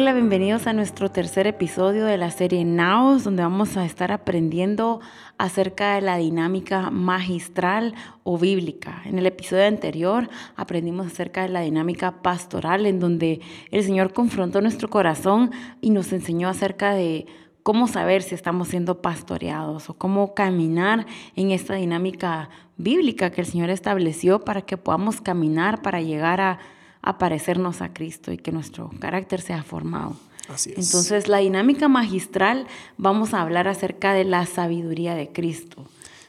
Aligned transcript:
Hola, 0.00 0.14
bienvenidos 0.14 0.66
a 0.66 0.72
nuestro 0.72 1.10
tercer 1.10 1.46
episodio 1.46 2.06
de 2.06 2.16
la 2.16 2.30
serie 2.30 2.64
Naos, 2.64 3.22
donde 3.22 3.42
vamos 3.42 3.76
a 3.76 3.84
estar 3.84 4.12
aprendiendo 4.12 5.00
acerca 5.36 5.96
de 5.96 6.00
la 6.00 6.16
dinámica 6.16 6.88
magistral 6.88 7.94
o 8.22 8.38
bíblica. 8.38 9.02
En 9.04 9.18
el 9.18 9.26
episodio 9.26 9.66
anterior 9.66 10.30
aprendimos 10.56 11.06
acerca 11.06 11.42
de 11.42 11.50
la 11.50 11.60
dinámica 11.60 12.22
pastoral, 12.22 12.86
en 12.86 12.98
donde 12.98 13.42
el 13.70 13.84
Señor 13.84 14.14
confrontó 14.14 14.62
nuestro 14.62 14.88
corazón 14.88 15.50
y 15.82 15.90
nos 15.90 16.14
enseñó 16.14 16.48
acerca 16.48 16.94
de 16.94 17.26
cómo 17.62 17.86
saber 17.86 18.22
si 18.22 18.34
estamos 18.34 18.68
siendo 18.68 19.02
pastoreados 19.02 19.90
o 19.90 19.98
cómo 19.98 20.32
caminar 20.32 21.04
en 21.36 21.50
esta 21.50 21.74
dinámica 21.74 22.48
bíblica 22.78 23.28
que 23.28 23.42
el 23.42 23.46
Señor 23.46 23.68
estableció 23.68 24.46
para 24.46 24.62
que 24.62 24.78
podamos 24.78 25.20
caminar 25.20 25.82
para 25.82 26.00
llegar 26.00 26.40
a 26.40 26.58
a 27.02 27.18
parecernos 27.18 27.82
a 27.82 27.92
Cristo 27.92 28.32
y 28.32 28.38
que 28.38 28.52
nuestro 28.52 28.90
carácter 28.98 29.40
sea 29.40 29.62
formado. 29.62 30.16
Así 30.48 30.72
es. 30.76 30.78
Entonces, 30.78 31.28
la 31.28 31.38
dinámica 31.38 31.88
magistral, 31.88 32.66
vamos 32.98 33.34
a 33.34 33.40
hablar 33.40 33.68
acerca 33.68 34.12
de 34.12 34.24
la 34.24 34.46
sabiduría 34.46 35.14
de 35.14 35.30
Cristo. 35.30 35.86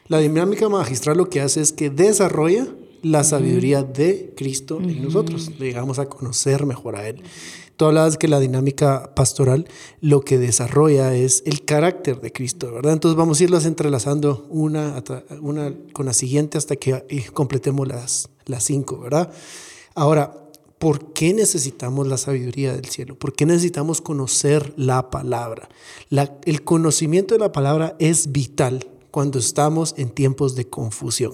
La 0.08 0.20
dinámica 0.20 0.70
magistral 0.70 1.18
lo 1.18 1.30
que 1.30 1.42
hace 1.42 1.62
es 1.62 1.72
que 1.72 1.90
desarrolla 1.90 2.68
la 3.02 3.24
sabiduría 3.24 3.84
de 3.84 4.34
Cristo 4.36 4.80
en 4.82 5.04
nosotros. 5.04 5.52
Le 5.60 5.68
llegamos 5.68 6.00
a 6.00 6.08
conocer 6.08 6.66
mejor 6.66 6.96
a 6.96 7.08
Él. 7.08 7.24
Tú 7.78 7.86
hablabas 7.86 8.18
que 8.18 8.28
la 8.28 8.40
dinámica 8.40 9.16
pastoral 9.16 9.68
lo 10.02 10.22
que 10.22 10.38
desarrolla 10.38 11.16
es 11.16 11.42
el 11.48 11.66
carácter 11.66 12.22
de 12.22 12.32
Cristo, 12.32 12.72
¿verdad? 12.72 12.94
Entonces 12.94 13.18
vamos 13.18 13.40
a 13.40 13.44
irlas 13.44 13.66
entrelazando 13.66 14.46
una, 14.50 15.04
una 15.42 15.74
con 15.92 16.06
la 16.06 16.14
siguiente 16.14 16.60
hasta 16.60 16.76
que 16.76 17.04
eh, 17.10 17.26
completemos 17.34 17.88
las, 17.88 18.30
las 18.46 18.66
cinco, 18.66 19.00
¿verdad? 19.00 19.32
Ahora, 19.96 20.41
¿Por 20.82 21.14
qué 21.14 21.32
necesitamos 21.36 22.08
la 22.08 22.18
sabiduría 22.18 22.74
del 22.74 22.86
cielo? 22.86 23.14
¿Por 23.14 23.34
qué 23.34 23.46
necesitamos 23.46 24.02
conocer 24.02 24.74
la 24.78 25.12
palabra? 25.12 25.70
el 26.10 26.64
conocimiento 26.64 27.36
de 27.36 27.40
la 27.40 27.52
palabra 27.52 27.96
es 28.00 28.32
vital 28.32 28.90
cuando 29.12 29.38
estamos 29.38 29.94
en 30.00 30.10
tiempos 30.10 30.56
de 30.56 30.68
confusión. 30.68 31.34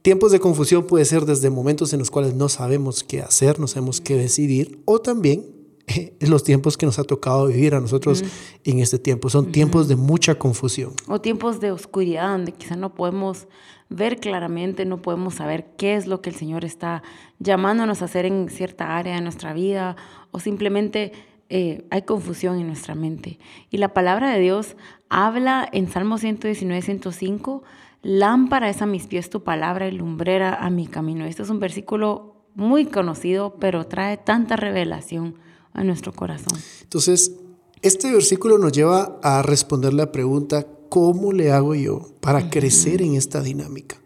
Tiempos 0.00 0.32
de 0.32 0.40
confusión 0.40 0.86
puede 0.86 1.04
ser 1.04 1.26
desde 1.26 1.50
momentos 1.50 1.92
en 1.92 1.98
los 1.98 2.10
cuales 2.10 2.32
no 2.32 2.48
sabemos 2.48 3.04
qué 3.04 3.20
hacer, 3.20 3.60
no 3.60 3.68
sabemos 3.68 4.00
qué 4.00 4.16
decidir, 4.16 4.80
o 4.86 4.98
también 4.98 5.44
en 5.86 6.30
los 6.30 6.42
tiempos 6.42 6.78
que 6.78 6.86
nos 6.86 6.98
ha 6.98 7.04
tocado 7.04 7.48
vivir 7.48 7.74
a 7.74 7.80
nosotros 7.80 8.24
en 8.64 8.78
este 8.78 8.98
tiempo. 8.98 9.28
Son 9.28 9.52
tiempos 9.52 9.88
de 9.88 9.96
mucha 9.96 10.36
confusión. 10.36 10.94
O 11.06 11.20
tiempos 11.20 11.60
de 11.60 11.70
oscuridad 11.70 12.30
donde 12.30 12.52
quizá 12.52 12.76
no 12.76 12.94
podemos 12.94 13.46
ver 13.88 14.18
claramente, 14.18 14.84
no 14.84 15.02
podemos 15.02 15.34
saber 15.34 15.66
qué 15.76 15.94
es 15.96 16.06
lo 16.06 16.20
que 16.20 16.30
el 16.30 16.36
Señor 16.36 16.64
está 16.64 17.02
llamándonos 17.38 18.02
a 18.02 18.06
hacer 18.06 18.26
en 18.26 18.48
cierta 18.48 18.96
área 18.96 19.14
de 19.14 19.20
nuestra 19.20 19.52
vida 19.52 19.96
o 20.30 20.40
simplemente 20.40 21.12
eh, 21.48 21.86
hay 21.90 22.02
confusión 22.02 22.58
en 22.58 22.66
nuestra 22.66 22.94
mente. 22.94 23.38
Y 23.70 23.78
la 23.78 23.92
palabra 23.92 24.30
de 24.30 24.40
Dios 24.40 24.76
habla 25.08 25.68
en 25.72 25.88
Salmo 25.90 26.18
119, 26.18 26.82
105, 26.82 27.62
lámpara 28.02 28.68
es 28.70 28.82
a 28.82 28.86
mis 28.86 29.06
pies 29.06 29.30
tu 29.30 29.44
palabra 29.44 29.86
y 29.86 29.92
lumbrera 29.92 30.54
a 30.54 30.70
mi 30.70 30.86
camino. 30.86 31.24
Este 31.26 31.42
es 31.42 31.50
un 31.50 31.60
versículo 31.60 32.34
muy 32.54 32.86
conocido, 32.86 33.56
pero 33.60 33.86
trae 33.86 34.16
tanta 34.16 34.56
revelación 34.56 35.36
a 35.72 35.84
nuestro 35.84 36.12
corazón. 36.12 36.58
Entonces, 36.82 37.36
este 37.82 38.10
versículo 38.10 38.56
nos 38.58 38.72
lleva 38.72 39.18
a 39.22 39.42
responder 39.42 39.92
la 39.92 40.10
pregunta, 40.10 40.66
¿cómo 40.94 41.32
le 41.32 41.50
hago 41.50 41.74
yo 41.74 42.12
para 42.20 42.50
crecer 42.50 43.02
en 43.02 43.16
esta 43.16 43.40
dinámica? 43.40 43.96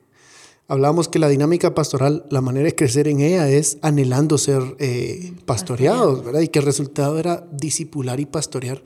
Hablamos 0.68 1.06
que 1.08 1.18
la 1.18 1.28
dinámica 1.28 1.74
pastoral, 1.74 2.24
la 2.30 2.40
manera 2.40 2.64
de 2.64 2.74
crecer 2.74 3.08
en 3.08 3.20
ella 3.20 3.46
es 3.50 3.76
anhelando 3.82 4.38
ser 4.38 4.62
eh, 4.78 5.34
pastoreados, 5.44 6.24
¿verdad? 6.24 6.40
Y 6.40 6.48
que 6.48 6.60
el 6.60 6.64
resultado 6.64 7.18
era 7.18 7.46
discipular 7.52 8.20
y 8.20 8.24
pastorear 8.24 8.82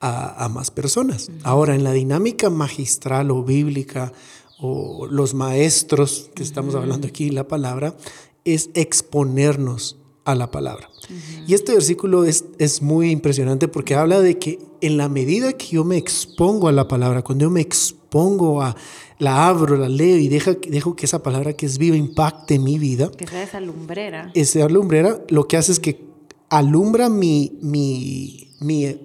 a, 0.00 0.48
más 0.48 0.72
personas. 0.72 1.30
Ahora, 1.44 1.76
en 1.76 1.84
la 1.84 1.92
dinámica 1.92 2.50
magistral 2.50 3.30
o 3.30 3.44
bíblica, 3.44 4.12
o 4.58 5.06
los 5.06 5.32
maestros 5.34 6.32
que 6.34 6.42
estamos 6.42 6.74
hablando 6.74 7.06
aquí, 7.06 7.30
la 7.30 7.46
palabra, 7.46 7.96
es 8.44 8.70
exponernos 8.74 9.98
a 10.26 10.34
la 10.34 10.50
palabra. 10.50 10.90
Y 11.46 11.54
este 11.54 11.72
versículo 11.72 12.24
es, 12.24 12.44
es 12.58 12.82
muy 12.82 13.10
impresionante 13.10 13.68
porque 13.68 13.94
habla 13.94 14.20
de 14.20 14.38
que 14.38 14.58
en 14.80 14.96
la 14.98 15.08
medida 15.08 15.52
que 15.54 15.68
yo 15.68 15.84
me 15.84 15.96
expongo 15.96 16.68
a 16.68 16.72
la 16.72 16.88
palabra, 16.88 17.22
cuando 17.22 17.44
yo 17.44 17.50
me 17.50 17.60
expongo 17.60 18.60
a, 18.60 18.76
la 19.18 19.48
abro, 19.48 19.76
la 19.76 19.88
leo 19.88 20.18
y 20.18 20.28
deja, 20.28 20.54
dejo 20.68 20.96
que 20.96 21.06
esa 21.06 21.22
palabra 21.22 21.54
que 21.54 21.66
es 21.66 21.78
viva 21.78 21.96
impacte 21.96 22.58
mi 22.58 22.78
vida. 22.78 23.10
Que 23.10 23.26
sea 23.26 23.42
esa 23.42 23.60
lumbrera. 23.60 24.30
Esa 24.34 24.68
lumbrera 24.68 25.20
lo 25.28 25.46
que 25.48 25.56
hace 25.56 25.72
es 25.72 25.80
que 25.80 26.04
alumbra 26.50 27.08
mi, 27.08 27.58
mi, 27.62 28.50
mi 28.60 28.98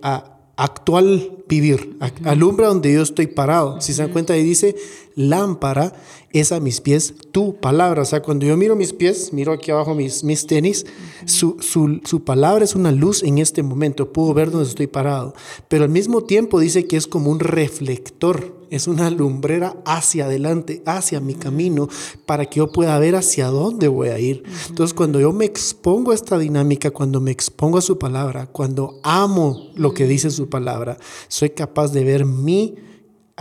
actual 0.57 1.43
vivir, 1.47 1.97
alumbra 2.25 2.67
donde 2.67 2.93
yo 2.93 3.01
estoy 3.01 3.27
parado. 3.27 3.79
Si 3.81 3.93
se 3.93 4.01
dan 4.01 4.11
cuenta, 4.11 4.33
ahí 4.33 4.43
dice, 4.43 4.75
lámpara 5.15 5.93
es 6.33 6.51
a 6.51 6.59
mis 6.59 6.81
pies 6.81 7.13
tu 7.31 7.55
palabra. 7.55 8.01
O 8.01 8.05
sea, 8.05 8.21
cuando 8.21 8.45
yo 8.45 8.55
miro 8.57 8.75
mis 8.75 8.93
pies, 8.93 9.33
miro 9.33 9.53
aquí 9.53 9.71
abajo 9.71 9.95
mis, 9.95 10.23
mis 10.23 10.47
tenis, 10.47 10.85
su, 11.25 11.57
su, 11.59 12.23
palabra 12.23 12.63
es 12.63 12.75
una 12.75 12.91
luz 12.91 13.23
en 13.23 13.37
este 13.37 13.63
momento. 13.63 14.11
Puedo 14.13 14.33
ver 14.33 14.51
dónde 14.51 14.69
estoy 14.69 14.87
parado. 14.87 15.33
Pero 15.67 15.83
al 15.83 15.89
mismo 15.89 16.23
tiempo 16.23 16.59
dice 16.59 16.85
que 16.85 16.97
es 16.97 17.07
como 17.07 17.31
un 17.31 17.39
reflector, 17.39 18.55
es 18.69 18.87
una 18.87 19.09
lumbrera 19.09 19.75
hacia 19.85 20.25
adelante, 20.25 20.81
hacia 20.85 21.19
mi 21.19 21.33
camino, 21.33 21.89
para 22.25 22.45
que 22.45 22.59
yo 22.59 22.71
pueda 22.71 22.97
ver 22.99 23.15
hacia 23.15 23.47
dónde 23.47 23.87
voy 23.87 24.09
a 24.09 24.19
ir. 24.19 24.43
Entonces, 24.69 24.93
cuando 24.93 25.19
yo 25.19 25.33
me 25.33 25.45
expongo 25.45 26.11
a 26.11 26.15
esta 26.15 26.37
dinámica, 26.37 26.91
cuando 26.91 27.19
me 27.19 27.31
expongo 27.31 27.77
a 27.77 27.81
su 27.81 27.97
palabra, 27.97 28.47
cuando 28.47 28.99
amo 29.03 29.71
lo 29.75 29.93
que 29.93 30.07
dice 30.07 30.29
su 30.29 30.47
palabra, 30.47 30.97
soy 31.27 31.49
capaz 31.49 31.91
de 31.91 32.05
ver 32.05 32.25
mi 32.25 32.75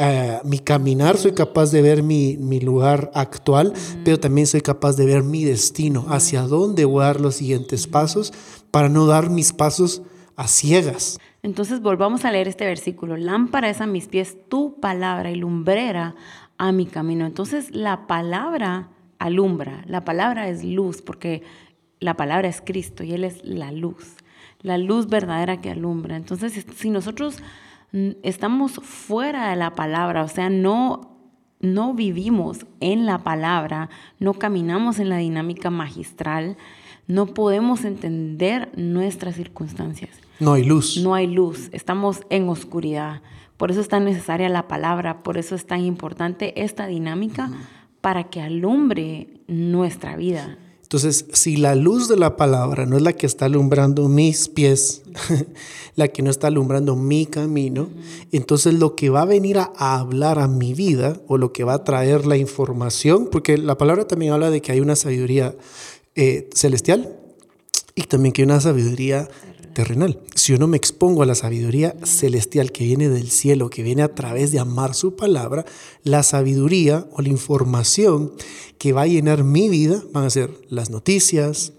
eh, 0.03 0.41
mi 0.45 0.59
caminar, 0.59 1.19
soy 1.19 1.33
capaz 1.33 1.73
de 1.73 1.83
ver 1.83 2.03
mi, 2.03 2.39
lugar 2.61 3.11
actual, 3.13 3.75
pero 4.03 4.19
también 4.19 4.47
soy 4.47 4.63
capaz 4.63 4.97
de 4.97 5.05
ver 5.05 5.23
mi 5.23 5.45
destino, 5.45 6.07
hacia 6.09 6.41
dónde 6.41 6.87
voy 6.87 7.03
a 7.03 7.09
dar 7.09 7.21
los 7.21 7.35
siguientes 7.35 7.87
pasos 7.87 8.33
para 8.71 8.89
no 8.89 9.05
dar 9.05 9.29
mis 9.29 9.53
pasos 9.53 10.01
a 10.37 10.49
ciegas. 10.49 11.19
Entonces 11.43 11.83
volvamos 11.83 12.25
a 12.25 12.33
leer 12.33 12.49
este 12.49 12.65
versículo. 12.65 13.19
Lámpara 13.19 13.69
es 13.69 13.83
a 13.83 13.87
mis 13.87 14.09
pies 14.09 14.39
tu 14.49 14.81
palabra 14.81 15.31
y 15.31 15.35
lumbrera 15.35 16.15
a 16.57 16.73
mi 16.73 16.87
camino. 16.87 17.27
Entonces 17.27 17.71
la 17.71 18.07
palabra 18.07 18.89
alumbra, 19.19 19.85
la 19.87 20.07
palabra 20.07 20.49
es 20.49 20.65
luz, 20.65 21.03
porque 21.03 21.43
la 21.99 22.17
palabra 22.17 22.49
es 22.49 22.63
Cristo 22.65 23.05
y 23.05 23.13
Él 23.13 23.25
es 23.25 23.45
la 23.45 23.71
luz, 23.71 24.17
la 24.63 24.79
luz 24.79 25.09
verdadera 25.09 25.61
que 25.61 25.71
alumbra. 25.71 26.17
Entonces 26.17 26.65
si 26.75 26.89
nosotros 26.89 27.37
estamos 28.23 28.73
fuera 28.83 29.51
de 29.51 29.57
la 29.57 29.75
palabra, 29.75 30.23
o 30.23 30.29
sea, 30.29 30.51
no, 30.51 31.17
no 31.61 31.95
vivimos 31.95 32.67
en 32.81 33.07
la 33.07 33.19
palabra, 33.19 33.91
no 34.19 34.35
caminamos 34.35 34.99
en 34.99 35.09
la 35.09 35.19
dinámica 35.19 35.71
magistral, 35.71 36.57
no 37.07 37.27
podemos 37.27 37.85
entender 37.85 38.71
nuestras 38.77 39.35
circunstancias. 39.35 40.17
No 40.39 40.53
hay 40.53 40.65
luz. 40.65 40.97
No 41.03 41.15
hay 41.15 41.27
luz, 41.27 41.69
estamos 41.73 42.23
en 42.31 42.49
oscuridad. 42.49 43.23
Por 43.57 43.71
eso 43.71 43.81
es 43.81 43.89
tan 43.89 44.05
necesaria 44.05 44.49
la 44.49 44.69
palabra, 44.69 45.23
por 45.23 45.37
eso 45.37 45.55
es 45.55 45.67
tan 45.67 45.81
importante 45.81 46.63
esta 46.63 46.87
dinámica 46.87 47.51
para 48.01 48.25
que 48.25 48.41
alumbre 48.41 49.43
nuestra 49.49 50.17
vida. 50.17 50.57
Entonces, 50.91 51.27
si 51.33 51.57
la 51.57 51.77
luz 51.77 52.09
de 52.09 52.17
la 52.17 52.37
palabra 52.37 52.85
no 52.85 52.97
es 52.97 53.03
la 53.05 53.13
que 53.13 53.25
está 53.25 53.45
alumbrando 53.45 54.09
mis 54.09 54.49
pies, 54.49 55.03
la 55.95 56.09
que 56.09 56.21
no 56.21 56.31
está 56.31 56.49
alumbrando 56.49 56.97
mi 56.97 57.27
camino, 57.27 57.91
entonces 58.33 58.75
lo 58.75 58.97
que 58.97 59.09
va 59.09 59.23
a 59.23 59.25
venir 59.25 59.59
a, 59.59 59.71
hablar 59.77 60.41
a 60.41 60.49
mi 60.49 60.75
vida 60.75 61.21
o 61.29 61.39
lo 61.39 61.53
que 61.53 61.63
va 61.63 61.75
a 61.75 61.85
traer 61.85 62.27
la 62.27 62.37
información, 62.37 63.29
porque 63.31 63.57
la 63.57 63.79
palabra 63.79 64.09
también 64.09 64.33
habla 64.33 64.51
de 64.51 64.63
que 64.63 64.73
hay 64.73 64.81
una 64.81 64.97
sabiduría 64.97 65.55
eh, 66.17 66.51
celestial 66.55 67.17
y 67.95 68.03
también 68.03 68.33
que 68.33 68.43
hay 68.43 68.47
una 68.47 68.61
sabiduría 68.61 69.29
terrenal. 69.73 70.21
Si 70.35 70.53
yo 70.53 70.59
no 70.59 70.67
me 70.67 70.77
expongo 70.77 71.23
a 71.23 71.27
la 71.27 71.35
sabiduría 71.35 71.97
celestial 72.05 72.73
que 72.73 72.85
viene 72.85 73.09
del 73.09 73.31
cielo, 73.31 73.71
que 73.71 73.83
viene 73.83 74.03
a 74.03 74.15
través 74.15 74.53
de 74.53 74.59
amar 74.59 74.95
su 74.95 75.17
palabra, 75.17 75.65
la 76.03 76.23
sabiduría 76.23 77.07
o 77.13 77.23
la 77.23 77.29
información 77.29 78.33
que 78.79 78.93
va 78.93 79.03
a 79.03 79.07
llenar 79.07 79.45
mi 79.45 79.69
vida 79.69 80.03
van 80.13 80.25
a 80.25 80.31
ser 80.31 80.51
las 80.69 80.91
noticias, 80.91 81.73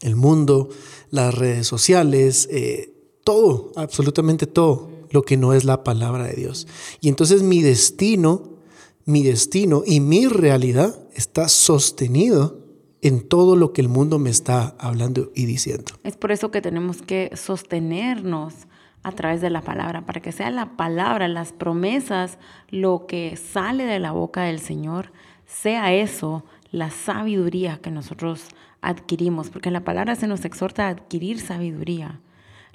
el 0.00 0.16
mundo, 0.16 0.68
las 1.10 1.34
redes 1.34 1.66
sociales, 1.66 2.48
eh, 2.50 2.94
todo, 3.24 3.72
absolutamente 3.76 4.46
todo 4.46 4.90
lo 5.10 5.22
que 5.22 5.36
no 5.36 5.52
es 5.54 5.64
la 5.64 5.84
palabra 5.84 6.24
de 6.24 6.34
Dios. 6.34 6.66
Y 7.00 7.08
entonces 7.08 7.42
mi 7.42 7.62
destino, 7.62 8.58
mi 9.04 9.22
destino 9.22 9.82
y 9.86 10.00
mi 10.00 10.26
realidad 10.26 10.98
está 11.14 11.48
sostenido 11.48 12.67
en 13.08 13.26
todo 13.26 13.56
lo 13.56 13.72
que 13.72 13.80
el 13.80 13.88
mundo 13.88 14.18
me 14.18 14.28
está 14.28 14.74
hablando 14.78 15.30
y 15.34 15.46
diciendo. 15.46 15.92
Es 16.04 16.16
por 16.16 16.30
eso 16.30 16.50
que 16.50 16.60
tenemos 16.60 17.00
que 17.00 17.30
sostenernos 17.34 18.54
a 19.02 19.12
través 19.12 19.40
de 19.40 19.48
la 19.48 19.62
palabra, 19.62 20.04
para 20.04 20.20
que 20.20 20.30
sea 20.30 20.50
la 20.50 20.76
palabra, 20.76 21.26
las 21.26 21.52
promesas, 21.52 22.38
lo 22.68 23.06
que 23.06 23.36
sale 23.36 23.84
de 23.84 23.98
la 23.98 24.12
boca 24.12 24.42
del 24.42 24.60
Señor, 24.60 25.12
sea 25.46 25.94
eso 25.94 26.44
la 26.70 26.90
sabiduría 26.90 27.78
que 27.78 27.90
nosotros 27.90 28.44
adquirimos, 28.82 29.48
porque 29.48 29.70
la 29.70 29.84
palabra 29.84 30.14
se 30.14 30.26
nos 30.26 30.44
exhorta 30.44 30.86
a 30.86 30.90
adquirir 30.90 31.40
sabiduría. 31.40 32.20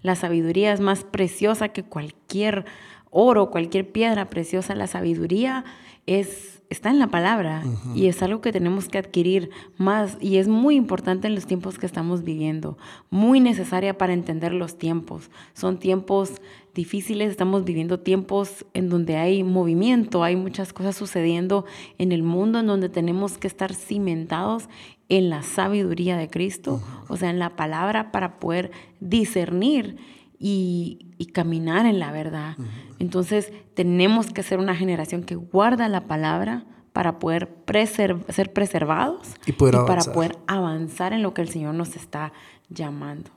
La 0.02 0.16
sabiduría 0.16 0.74
es 0.74 0.80
más 0.80 1.04
preciosa 1.04 1.70
que 1.70 1.84
cualquier 1.84 2.66
oro, 3.12 3.52
cualquier 3.52 3.92
piedra 3.92 4.30
preciosa. 4.30 4.74
La 4.74 4.88
sabiduría 4.88 5.64
es 6.08 6.63
está 6.70 6.90
en 6.90 7.00
la 7.00 7.08
palabra 7.08 7.64
y 7.96 8.08
es 8.08 8.22
algo 8.24 8.42
que 8.42 8.52
tenemos 8.52 8.88
que 8.88 8.98
adquirir 8.98 9.52
más 9.78 10.18
y 10.20 10.38
es 10.38 10.48
muy 10.48 10.76
importante 10.76 11.28
en 11.28 11.36
los 11.36 11.46
tiempos 11.46 11.78
que 11.78 11.86
estamos 11.86 12.24
viviendo, 12.24 12.78
muy 13.10 13.40
necesaria 13.40 13.98
para 13.98 14.14
entender 14.14 14.54
los 14.54 14.78
tiempos. 14.78 15.30
Son 15.54 15.78
tiempos 15.78 16.42
difíciles, 16.74 17.30
estamos 17.30 17.64
viviendo 17.64 18.00
tiempos 18.00 18.66
en 18.74 18.90
donde 18.90 19.18
hay 19.18 19.44
movimiento, 19.44 20.24
hay 20.24 20.36
muchas 20.36 20.74
cosas 20.74 20.96
sucediendo 20.96 21.66
en 21.98 22.12
el 22.12 22.24
mundo 22.24 22.60
en 22.60 22.68
donde 22.68 22.90
tenemos 22.90 23.38
que 23.38 23.48
estar 23.48 23.74
cimentados 23.74 24.68
en 25.10 25.30
la 25.30 25.44
sabiduría 25.44 26.18
de 26.18 26.30
Cristo, 26.30 26.82
o 27.08 27.18
sea, 27.18 27.30
en 27.30 27.38
la 27.38 27.56
palabra 27.56 28.12
para 28.12 28.40
poder 28.40 28.72
discernir 29.00 29.98
y, 30.46 31.10
caminar 31.34 31.86
en 31.86 32.00
la 32.00 32.12
verdad. 32.12 32.58
Entonces 33.00 33.52
tenemos 33.74 34.28
que 34.28 34.44
ser 34.44 34.60
una 34.60 34.76
generación 34.76 35.24
que 35.24 35.36
guarda 35.36 35.88
la 35.88 36.06
palabra 36.06 36.66
para 36.92 37.18
poder 37.18 37.50
ser 37.88 38.54
preservados 38.54 39.30
y, 39.48 39.54
para 39.54 40.04
poder 40.14 40.38
avanzar 40.46 41.14
en 41.14 41.24
lo 41.24 41.34
que 41.34 41.42
el 41.42 41.50
Señor 41.50 41.74
nos 41.74 41.96
está 41.96 42.34
llamando. 42.70 43.32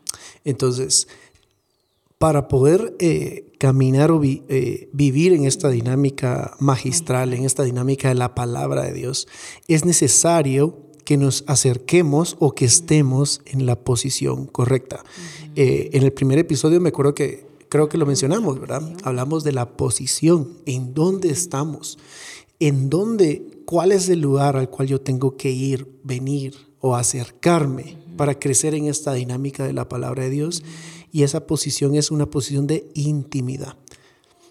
Entonces, 0.45 1.09
para 2.19 2.49
poder 2.49 2.97
eh, 2.99 3.53
caminar 3.59 4.11
o 4.11 4.21
eh, 4.25 4.91
vivir 4.93 5.33
en 5.33 5.45
esta 5.45 5.69
dinámica 5.71 6.57
magistral, 6.59 7.33
en 7.33 7.45
esta 7.45 7.63
dinámica 7.63 8.09
de 8.09 8.17
la 8.17 8.35
palabra 8.35 8.83
de 8.83 8.93
Dios, 8.93 9.29
es 9.69 9.85
necesario 9.85 10.86
que 11.07 11.17
nos 11.17 11.45
acerquemos 11.47 12.37
o 12.41 12.53
que 12.53 12.65
estemos 12.65 13.41
en 13.47 13.65
la 13.65 13.77
posición 13.77 14.47
correcta. 14.47 15.05
Eh, 15.55 15.89
en 15.93 16.03
el 16.03 16.13
primer 16.13 16.37
episodio 16.39 16.81
me 16.81 16.89
acuerdo 16.89 17.15
que 17.15 17.47
creo 17.69 17.89
que 17.89 17.97
lo 17.97 18.07
mencionamos, 18.07 18.61
¿verdad? 18.61 18.83
Hablamos 19.05 19.45
de 19.45 19.53
la 19.53 19.77
posición, 19.77 20.49
en 20.67 20.95
dónde 20.95 21.31
estamos, 21.31 21.97
en 22.59 22.91
dónde, 22.91 23.47
cuál 23.67 23.93
es 23.93 24.09
el 24.09 24.21
lugar 24.21 24.57
al 24.57 24.69
cual 24.69 24.89
yo 24.89 25.01
tengo 25.01 25.37
que 25.37 25.53
ir, 25.53 25.87
venir 26.03 26.57
o 26.81 26.97
acercarme 26.97 27.97
para 28.17 28.39
crecer 28.39 28.75
en 28.75 28.87
esta 28.87 29.15
dinámica 29.15 29.65
de 29.65 29.75
la 29.75 29.89
palabra 29.89 30.25
de 30.25 30.31
Dios. 30.31 30.65
Y 31.13 31.23
esa 31.23 31.47
posición 31.47 31.95
es 31.95 32.11
una 32.11 32.27
posición 32.27 32.67
de 32.67 32.91
intimidad 32.95 33.77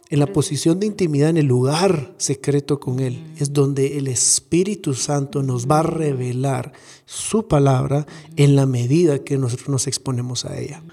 en 0.10 0.20
la 0.20 0.28
posición 0.28 0.80
de 0.80 0.88
intimidad, 0.88 1.30
en 1.30 1.38
el 1.38 1.48
lugar 1.48 2.14
secreto 2.18 2.80
con 2.80 3.00
Él, 3.00 3.24
es 3.38 3.54
donde 3.54 3.98
el 3.98 4.08
Espíritu 4.08 4.94
Santo 4.94 5.42
nos 5.42 5.68
va 5.68 5.80
a 5.80 5.84
revelar 5.84 6.74
su 7.06 7.48
palabra 7.48 8.06
en 8.36 8.56
la 8.56 8.66
medida 8.66 9.20
que 9.20 9.38
nosotros 9.38 9.70
nos 9.70 9.88
exponemos 9.88 10.46
a 10.46 10.58
ella. 10.58 10.84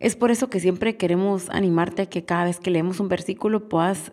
Es 0.00 0.16
por 0.16 0.30
eso 0.30 0.48
que 0.48 0.60
siempre 0.60 0.96
queremos 0.96 1.48
animarte 1.50 2.02
a 2.02 2.06
que 2.06 2.24
cada 2.24 2.44
vez 2.44 2.60
que 2.60 2.70
leemos 2.70 3.00
un 3.00 3.08
versículo 3.08 3.68
puedas 3.68 4.12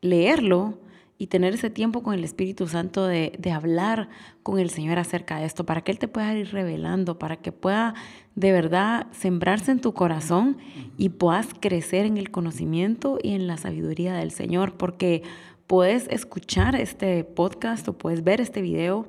leerlo 0.00 0.78
y 1.18 1.26
tener 1.26 1.54
ese 1.54 1.68
tiempo 1.68 2.04
con 2.04 2.14
el 2.14 2.22
Espíritu 2.22 2.68
Santo 2.68 3.06
de, 3.06 3.32
hablar 3.52 4.08
con 4.44 4.60
el 4.60 4.70
Señor 4.70 4.98
acerca 4.98 5.38
de 5.38 5.46
esto, 5.46 5.66
para 5.66 5.82
que 5.82 5.90
Él 5.90 5.98
te 5.98 6.06
pueda 6.06 6.32
ir 6.34 6.52
revelando, 6.52 7.18
para 7.18 7.36
que 7.36 7.50
pueda 7.50 7.94
de 8.36 8.52
verdad 8.52 9.08
sembrarse 9.10 9.72
en 9.72 9.80
tu 9.80 9.92
corazón 9.92 10.58
y 10.96 11.08
puedas 11.08 11.48
crecer 11.58 12.06
en 12.06 12.18
el 12.18 12.30
conocimiento 12.30 13.18
y 13.20 13.32
en 13.32 13.48
la 13.48 13.56
sabiduría 13.56 14.14
del 14.14 14.30
Señor, 14.30 14.76
porque 14.76 15.24
puedes 15.66 16.06
escuchar 16.08 16.76
este 16.76 17.24
podcast 17.24 17.88
o 17.88 17.98
puedes 17.98 18.22
ver 18.22 18.40
este 18.40 18.62
video 18.62 19.08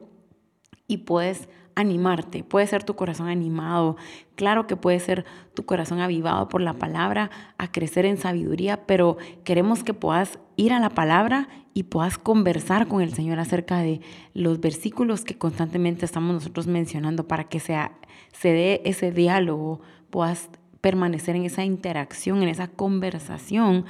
y 0.88 0.98
puedes 0.98 1.48
animarte, 1.76 2.44
puede 2.44 2.68
ser 2.68 2.84
tu 2.84 2.96
corazón 2.96 3.30
animado, 3.30 3.96
claro 4.36 4.68
que 4.68 4.76
puede 4.76 5.00
ser 5.00 5.24
tu 5.54 5.66
corazón 5.66 6.02
avivado 6.02 6.50
por 6.50 6.60
la 6.60 6.74
palabra, 6.74 7.30
a 7.58 7.72
crecer 7.72 8.06
en 8.06 8.18
sabiduría, 8.18 8.86
pero 8.86 9.18
queremos 9.46 9.84
que 9.84 9.94
puedas 9.94 10.40
ir 10.58 10.74
a 10.74 10.80
la 10.80 10.90
palabra 10.90 11.48
y 11.80 11.84
puedas 11.84 12.18
conversar 12.18 12.90
con 12.90 13.02
el 13.02 13.14
Señor 13.14 13.40
acerca 13.40 13.80
de 13.80 14.02
los 14.34 14.60
versículos 14.60 15.24
que 15.24 15.38
constantemente 15.38 16.04
estamos 16.06 16.34
nosotros 16.34 16.68
mencionando 16.68 17.26
para 17.26 17.46
que 17.46 17.62
sea, 17.62 17.94
se 18.34 18.50
dé 18.50 18.82
ese 18.84 19.14
diálogo, 19.14 19.80
puedas 20.10 20.50
permanecer 20.82 21.38
en 21.38 21.46
esa 21.46 21.64
interacción, 21.64 22.44
en 22.44 22.50
esa 22.50 22.68
conversación, 22.68 23.86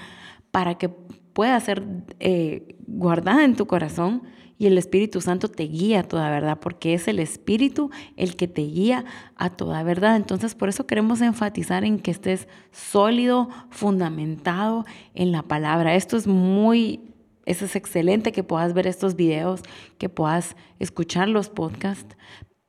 para 0.51 0.75
que 0.75 0.89
pueda 0.89 1.59
ser 1.59 1.83
eh, 2.19 2.75
guardada 2.85 3.43
en 3.43 3.55
tu 3.55 3.65
corazón 3.65 4.21
y 4.59 4.67
el 4.67 4.77
Espíritu 4.77 5.19
Santo 5.19 5.47
te 5.47 5.63
guía 5.63 6.01
a 6.01 6.03
toda 6.03 6.29
verdad, 6.29 6.59
porque 6.61 6.93
es 6.93 7.07
el 7.07 7.17
Espíritu 7.17 7.89
el 8.17 8.35
que 8.35 8.47
te 8.47 8.61
guía 8.61 9.03
a 9.35 9.49
toda 9.49 9.81
verdad. 9.81 10.15
Entonces, 10.15 10.53
por 10.53 10.69
eso 10.69 10.85
queremos 10.85 11.21
enfatizar 11.21 11.83
en 11.83 11.97
que 11.97 12.11
estés 12.11 12.47
sólido, 12.71 13.49
fundamentado 13.71 14.85
en 15.15 15.31
la 15.31 15.41
palabra. 15.41 15.95
Esto 15.95 16.17
es 16.17 16.27
muy, 16.27 16.99
eso 17.49 17.65
es 17.65 17.75
excelente 17.75 18.31
que 18.31 18.43
puedas 18.43 18.73
ver 18.73 18.85
estos 18.85 19.15
videos, 19.15 19.61
que 19.97 20.07
puedas 20.07 20.55
escuchar 20.77 21.27
los 21.27 21.49
podcasts, 21.49 22.15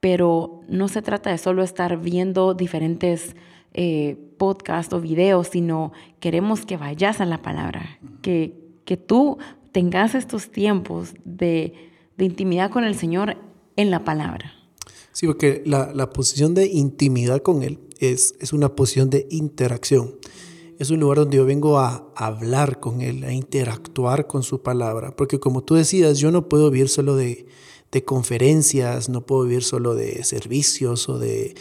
pero 0.00 0.62
no 0.68 0.88
se 0.88 1.02
trata 1.02 1.30
de 1.30 1.36
solo 1.36 1.62
estar 1.62 2.00
viendo 2.00 2.54
diferentes 2.54 3.36
eh, 3.74 4.16
podcasts 4.38 4.94
o 4.94 5.00
videos, 5.02 5.48
sino 5.48 5.92
queremos 6.18 6.64
que 6.64 6.78
vayas 6.78 7.20
a 7.20 7.26
la 7.26 7.42
palabra, 7.42 7.98
que, 8.22 8.58
que 8.86 8.96
tú 8.96 9.36
tengas 9.70 10.14
estos 10.14 10.50
tiempos 10.50 11.12
de, 11.24 11.74
intimidad 12.16 12.70
con 12.70 12.84
el 12.84 12.94
Señor 12.94 13.36
en 13.76 13.90
la 13.90 14.02
palabra. 14.04 14.54
Sí, 15.12 15.26
porque 15.26 15.62
la, 15.66 16.10
posición 16.10 16.54
de 16.54 16.66
intimidad 16.68 17.42
con 17.42 17.62
Él 17.62 17.78
es, 17.98 18.34
es, 18.40 18.54
una 18.54 18.74
posición 18.74 19.10
de 19.10 19.26
interacción. 19.30 20.14
Es 20.80 20.88
un 20.88 20.98
lugar 20.98 21.18
donde 21.18 21.36
yo 21.36 21.44
vengo 21.44 21.78
a 21.78 22.10
hablar 22.16 22.80
con 22.80 23.02
Él, 23.02 23.22
a 23.24 23.34
interactuar 23.34 24.26
con 24.26 24.42
su 24.42 24.62
palabra. 24.62 25.14
Porque 25.14 25.38
como 25.38 25.62
tú 25.62 25.74
decías, 25.74 26.18
yo 26.18 26.30
no 26.30 26.48
puedo 26.48 26.70
vivir 26.70 26.88
solo 26.88 27.16
de, 27.16 27.44
de 27.92 28.02
conferencias, 28.02 29.10
no 29.10 29.26
puedo 29.26 29.42
vivir 29.42 29.62
solo 29.62 29.94
de 29.94 30.24
servicios 30.24 31.10
o 31.10 31.18
de 31.18 31.54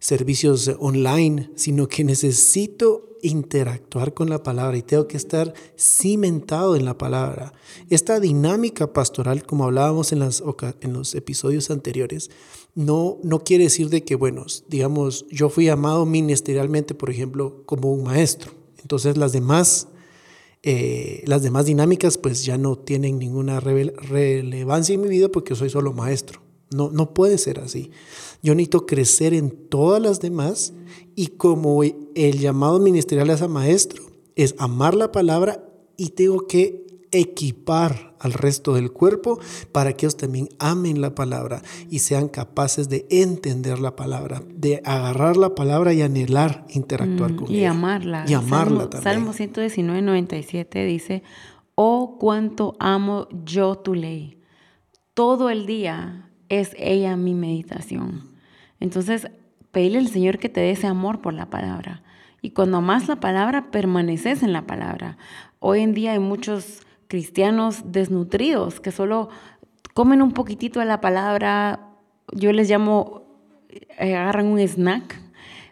servicios 0.00 0.72
online, 0.80 1.52
sino 1.54 1.86
que 1.86 2.02
necesito 2.02 3.16
interactuar 3.22 4.12
con 4.12 4.28
la 4.28 4.42
palabra 4.42 4.76
y 4.76 4.82
tengo 4.82 5.06
que 5.06 5.18
estar 5.18 5.54
cimentado 5.78 6.74
en 6.74 6.84
la 6.84 6.98
palabra. 6.98 7.52
Esta 7.90 8.18
dinámica 8.18 8.92
pastoral, 8.92 9.46
como 9.46 9.66
hablábamos 9.66 10.10
en, 10.10 10.18
los 10.18 11.14
episodios 11.14 11.70
anteriores, 11.70 12.28
no, 12.74 13.18
no 13.22 13.44
quiere 13.44 13.64
decir 13.64 13.88
de 13.88 14.02
que, 14.02 14.16
bueno, 14.16 14.44
digamos, 14.66 15.26
yo 15.30 15.48
fui 15.48 15.66
llamado 15.66 16.04
ministerialmente, 16.06 16.96
por 16.96 17.10
ejemplo, 17.10 17.62
como 17.66 17.92
un 17.92 18.02
maestro. 18.02 18.63
Entonces 18.84 19.16
las 19.16 19.32
demás, 19.32 19.88
eh, 20.62 21.22
las 21.26 21.42
demás 21.42 21.64
dinámicas 21.64 22.18
pues 22.18 22.44
ya 22.44 22.58
no 22.58 22.76
tienen 22.76 23.18
ninguna 23.18 23.60
relevancia 23.60 24.94
en 24.94 25.00
mi 25.00 25.08
vida 25.08 25.30
porque 25.30 25.54
soy 25.54 25.70
solo 25.70 25.94
maestro. 25.94 26.42
No, 26.70 26.90
no 26.90 27.14
puede 27.14 27.38
ser 27.38 27.60
así. 27.60 27.90
Yo 28.42 28.54
necesito 28.54 28.84
crecer 28.84 29.32
en 29.32 29.50
todas 29.50 30.02
las 30.02 30.20
demás 30.20 30.74
y 31.16 31.28
como 31.28 31.82
el 31.82 32.38
llamado 32.38 32.78
ministerial 32.78 33.30
es 33.30 33.40
a 33.40 33.48
maestro, 33.48 34.02
es 34.36 34.54
amar 34.58 34.94
la 34.94 35.10
palabra 35.10 35.66
y 35.96 36.10
tengo 36.10 36.46
que 36.46 36.83
equipar 37.14 38.14
al 38.18 38.32
resto 38.32 38.74
del 38.74 38.92
cuerpo 38.92 39.38
para 39.70 39.92
que 39.92 40.06
ellos 40.06 40.16
también 40.16 40.48
amen 40.58 41.00
la 41.00 41.14
palabra 41.14 41.62
y 41.90 42.00
sean 42.00 42.28
capaces 42.28 42.88
de 42.88 43.06
entender 43.10 43.78
la 43.78 43.96
palabra, 43.96 44.42
de 44.48 44.82
agarrar 44.84 45.36
la 45.36 45.54
palabra 45.54 45.92
y 45.92 46.02
anhelar 46.02 46.64
interactuar 46.68 47.32
mm, 47.32 47.36
con 47.36 47.48
ella. 47.48 47.58
Y 47.58 47.64
amarla. 47.64 48.24
Y 48.26 48.34
amarla 48.34 48.90
también. 48.90 49.14
Salmo 49.14 49.32
119, 49.32 50.02
97 50.02 50.84
dice, 50.84 51.22
oh 51.74 52.18
cuánto 52.18 52.74
amo 52.80 53.28
yo 53.44 53.76
tu 53.76 53.94
ley. 53.94 54.40
Todo 55.14 55.50
el 55.50 55.66
día 55.66 56.30
es 56.48 56.74
ella 56.78 57.16
mi 57.16 57.34
meditación. 57.34 58.34
Entonces, 58.80 59.28
pedirle 59.70 59.98
al 59.98 60.08
Señor 60.08 60.38
que 60.38 60.48
te 60.48 60.60
dé 60.60 60.72
ese 60.72 60.88
amor 60.88 61.20
por 61.20 61.34
la 61.34 61.50
palabra. 61.50 62.02
Y 62.42 62.50
cuando 62.50 62.78
amas 62.78 63.08
la 63.08 63.20
palabra, 63.20 63.70
permaneces 63.70 64.42
en 64.42 64.52
la 64.52 64.66
palabra. 64.66 65.16
Hoy 65.60 65.80
en 65.80 65.94
día 65.94 66.12
hay 66.12 66.18
muchos 66.18 66.83
cristianos 67.08 67.92
desnutridos 67.92 68.80
que 68.80 68.92
solo 68.92 69.28
comen 69.94 70.22
un 70.22 70.32
poquitito 70.32 70.80
de 70.80 70.86
la 70.86 71.00
palabra, 71.00 71.90
yo 72.32 72.52
les 72.52 72.68
llamo, 72.68 73.22
eh, 73.98 74.16
agarran 74.16 74.46
un 74.46 74.58
snack, 74.60 75.20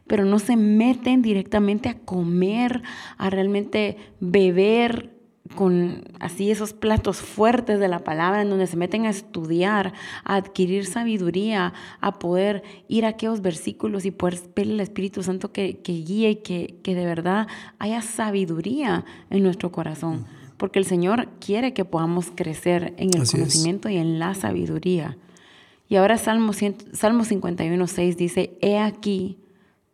pero 0.06 0.24
no 0.24 0.38
se 0.38 0.56
meten 0.56 1.22
directamente 1.22 1.88
a 1.88 1.98
comer, 1.98 2.82
a 3.18 3.30
realmente 3.30 3.96
beber 4.20 5.10
con 5.54 6.04
así 6.20 6.50
esos 6.50 6.72
platos 6.72 7.18
fuertes 7.18 7.78
de 7.78 7.88
la 7.88 8.00
palabra 8.00 8.42
en 8.42 8.50
donde 8.50 8.66
se 8.66 8.76
meten 8.76 9.06
a 9.06 9.10
estudiar, 9.10 9.92
a 10.24 10.36
adquirir 10.36 10.86
sabiduría, 10.86 11.72
a 12.00 12.18
poder 12.18 12.62
ir 12.88 13.04
a 13.04 13.08
aquellos 13.08 13.42
versículos 13.42 14.04
y 14.04 14.10
poder 14.10 14.40
pedirle 14.54 14.74
al 14.74 14.80
Espíritu 14.80 15.22
Santo 15.22 15.52
que, 15.52 15.80
guíe 15.84 16.30
y 16.30 16.36
que, 16.36 16.94
de 16.94 17.04
verdad 17.04 17.46
haya 17.78 18.02
sabiduría 18.02 19.04
en 19.30 19.42
nuestro 19.42 19.72
corazón. 19.72 20.26
Porque 20.62 20.78
el 20.78 20.84
Señor 20.84 21.26
quiere 21.40 21.74
que 21.74 21.84
podamos 21.84 22.30
crecer 22.32 22.94
en 22.96 23.08
el 23.08 23.26
conocimiento 23.26 23.88
y 23.88 23.96
en 23.96 24.20
la 24.20 24.34
sabiduría. 24.34 25.18
Y 25.88 25.96
ahora 25.96 26.18
Salmo, 26.18 26.52
Salmo 26.92 27.24
51, 27.24 27.84
6 27.88 28.16
dice, 28.16 28.56
He 28.60 28.78
aquí, 28.78 29.38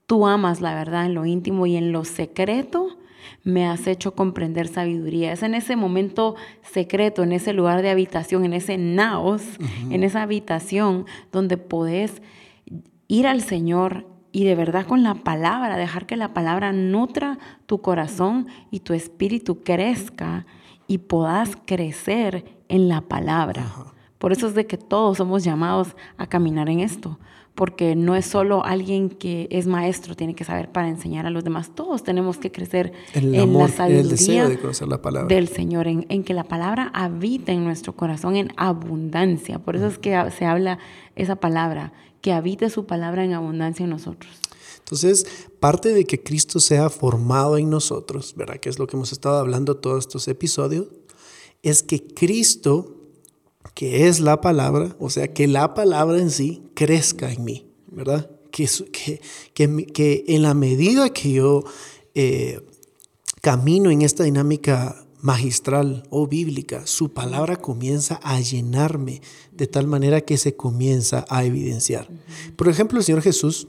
Tú 0.05 0.27
amas 0.27 0.61
la 0.61 0.75
verdad 0.75 1.07
en 1.07 1.15
lo 1.15 1.25
íntimo 1.25 1.67
y 1.67 1.77
en 1.77 1.91
lo 1.91 2.05
secreto 2.05 2.99
me 3.45 3.67
has 3.67 3.87
hecho 3.87 4.15
comprender 4.15 4.69
sabiduría. 4.69 5.33
Es 5.33 5.43
en 5.43 5.55
ese 5.55 5.75
momento 5.75 6.35
secreto, 6.61 7.23
en 7.23 7.33
ese 7.33 7.55
lugar 7.55 7.81
de 7.81 7.89
habitación, 7.89 8.45
en 8.45 8.53
ese 8.53 8.77
naos, 8.77 9.43
en 9.89 10.03
esa 10.05 10.21
habitación 10.21 11.07
donde 11.33 11.57
podés 11.57 12.21
ir 13.07 13.27
al 13.27 13.41
Señor 13.41 14.07
y 14.33 14.45
de 14.45 14.55
verdad 14.55 14.87
con 14.87 15.03
la 15.03 15.15
palabra, 15.15 15.79
dejar 15.79 16.05
que 16.05 16.17
la 16.17 16.35
palabra 16.35 16.73
nutra 16.73 17.39
tu 17.65 17.81
corazón 17.81 18.49
y 18.71 18.81
tu 18.81 18.93
espíritu 18.93 19.63
crezca 19.63 20.47
y 20.89 20.99
puedas 20.99 21.51
crecer 21.67 22.45
en 22.69 22.89
la 22.89 23.03
palabra. 23.03 23.65
Por 24.19 24.33
eso 24.33 24.49
es 24.49 24.55
de 24.55 24.67
que 24.67 24.77
todos 24.77 25.19
somos 25.19 25.45
llamados 25.45 25.95
a 26.17 26.27
caminar 26.27 26.69
en 26.69 26.81
esto, 26.81 27.21
porque 27.55 27.95
no 27.95 28.17
es 28.17 28.25
solo 28.25 28.65
alguien 28.65 29.11
que 29.11 29.49
es 29.51 29.67
maestro, 29.67 30.17
tiene 30.17 30.35
que 30.35 30.45
saber 30.45 30.71
para 30.71 30.89
enseñar 30.89 31.27
a 31.27 31.31
los 31.31 31.45
demás. 31.45 31.71
Todos 31.75 32.03
tenemos 32.03 32.39
que 32.39 32.51
crecer 32.51 32.93
en 33.15 33.53
la 33.53 33.69
sabiduría 33.69 34.49
del 35.29 35.49
Señor, 35.49 35.87
en, 35.87 36.07
en, 36.09 36.25
que 36.25 36.35
la 36.35 36.45
palabra 36.45 36.91
habita 36.95 37.53
en 37.53 37.65
nuestro 37.65 37.95
corazón 37.95 38.37
en 38.37 38.53
abundancia. 38.57 39.59
Por 39.59 39.77
eso 39.77 39.87
es 39.87 39.99
que 39.99 40.31
se 40.31 40.47
habla 40.47 40.79
esa 41.15 41.37
palabra, 41.37 41.93
que 42.21 42.33
habite 42.33 42.71
su 42.71 42.87
palabra 42.87 43.25
en 43.25 43.35
abundancia 43.35 43.85
en 43.85 43.91
nosotros. 43.91 44.41
Entonces, 44.79 45.27
parte 45.61 45.93
de 45.93 46.05
que 46.05 46.23
Cristo 46.23 46.61
sea 46.61 46.91
formado 46.91 47.57
en 47.57 47.71
nosotros, 47.71 48.35
¿verdad? 48.37 48.59
Que 48.61 48.69
es 48.69 48.79
lo 48.79 48.87
que 48.87 48.97
hemos 48.97 49.13
estado 49.13 49.39
hablando 49.39 49.77
todos 49.77 50.01
estos 50.01 50.29
episodios, 50.29 50.87
es 51.63 51.83
que 51.83 52.07
Cristo 52.07 52.99
que 53.79 54.09
es 54.09 54.19
la 54.19 54.41
palabra, 54.41 54.97
o 54.99 55.09
sea, 55.09 55.33
que 55.33 55.47
la 55.47 55.73
palabra 55.75 56.19
en 56.19 56.33
sí 56.33 56.65
crezca 56.75 57.33
en 57.33 57.45
mí, 57.45 57.71
¿verdad? 57.87 58.29
Que, 58.51 58.69
que, 59.55 59.87
que, 59.93 60.25
en 60.27 60.43
la 60.43 60.53
medida 60.55 61.11
que 61.11 61.31
yo 61.31 61.63
eh, 62.15 62.61
camino 63.41 63.93
en 63.93 64.03
esta 64.03 64.25
dinámica 64.25 65.07
magistral 65.21 66.03
o 66.11 66.27
bíblica, 66.27 66.89
su 66.89 67.13
palabra 67.13 67.55
comienza 67.55 68.19
a 68.25 68.41
llenarme 68.41 69.23
de 69.53 69.69
tal 69.69 69.87
manera 69.87 70.23
que 70.23 70.39
se 70.39 70.57
comienza 70.57 71.25
a 71.29 71.45
evidenciar. 71.45 72.09
Por 72.57 72.69
ejemplo, 72.69 72.99
el 72.99 73.05
Señor 73.05 73.23
Jesús, 73.23 73.69